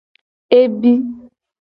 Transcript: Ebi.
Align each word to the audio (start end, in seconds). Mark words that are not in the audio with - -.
Ebi. 0.59 0.93